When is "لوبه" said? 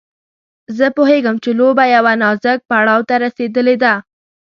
1.59-1.83